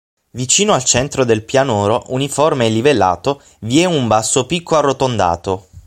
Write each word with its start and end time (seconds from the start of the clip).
Vicino 0.31 0.73
al 0.73 0.83
centro 0.83 1.23
del 1.25 1.43
pianoro, 1.43 2.05
uniforme 2.07 2.65
e 2.65 2.69
livellato, 2.71 3.39
vi 3.59 3.81
è 3.81 3.85
un 3.85 4.07
basso 4.07 4.47
picco 4.47 4.75
arrotondato. 4.75 5.67